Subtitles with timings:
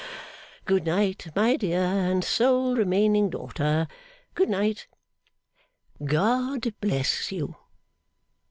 [0.65, 3.87] Good night, my dear and sole remaining daughter.
[4.33, 4.87] Good night.
[6.03, 7.55] God bless you!